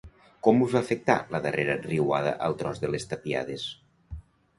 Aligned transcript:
Com 0.45 0.61
us 0.67 0.69
va 0.77 0.79
afectar 0.85 1.17
la 1.35 1.41
darrera 1.43 1.75
riuada 1.83 2.31
al 2.47 2.57
tros 2.63 2.81
de 2.87 2.91
les 2.95 3.07
Tapiades? 3.13 3.67